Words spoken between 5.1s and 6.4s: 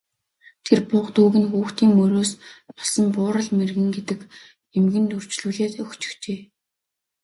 үрчлүүлээд өгчихжээ.